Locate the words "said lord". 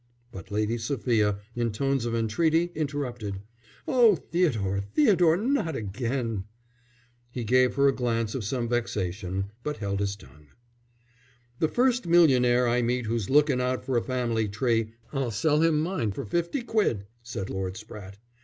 17.21-17.75